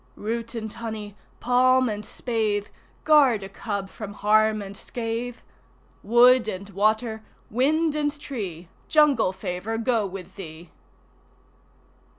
(Root 0.15 0.55
and 0.55 0.73
honey, 0.73 1.15
palm 1.39 1.87
and 1.87 2.03
spathe, 2.03 2.69
Guard 3.03 3.43
a 3.43 3.49
cub 3.49 3.87
from 3.87 4.13
harm 4.13 4.59
and 4.59 4.75
scathe!) 4.75 5.37
Wood 6.01 6.47
and 6.47 6.67
Water, 6.71 7.21
Wind 7.51 7.95
and 7.95 8.19
Tree, 8.19 8.67
Jungle 8.87 9.31
Favour 9.31 9.77
go 9.77 10.07
with 10.07 10.37
thee! 10.37 10.71